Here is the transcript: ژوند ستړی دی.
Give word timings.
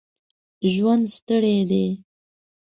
ژوند 0.73 1.03
ستړی 1.15 1.57
دی. 1.69 1.87